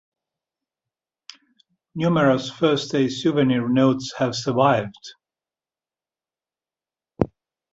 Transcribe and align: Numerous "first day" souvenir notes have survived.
Numerous 1.93 2.49
"first 2.49 2.91
day" 2.91 3.07
souvenir 3.07 3.69
notes 3.69 4.15
have 4.17 4.33
survived. 4.33 4.95